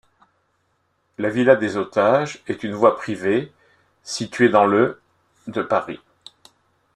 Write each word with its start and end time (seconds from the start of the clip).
La 1.19 1.29
villa 1.29 1.55
des 1.55 1.77
Otages 1.77 2.41
est 2.47 2.63
une 2.63 2.73
voie 2.73 2.95
privée 2.97 3.51
située 4.01 4.49
dans 4.49 4.65
le 4.65 4.99
de 5.45 5.61
Paris. 5.61 5.99